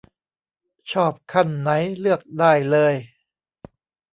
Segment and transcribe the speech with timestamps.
[0.91, 1.69] ชอบขั้นไหน
[1.99, 2.95] เลือกได้เลย